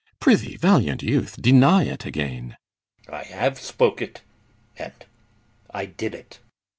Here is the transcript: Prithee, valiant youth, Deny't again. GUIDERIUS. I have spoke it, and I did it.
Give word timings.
Prithee, 0.19 0.55
valiant 0.57 1.03
youth, 1.03 1.39
Deny't 1.39 2.07
again. 2.07 2.57
GUIDERIUS. 3.05 3.31
I 3.31 3.35
have 3.37 3.59
spoke 3.59 4.01
it, 4.01 4.23
and 4.75 4.95
I 5.69 5.85
did 5.85 6.15
it. 6.15 6.39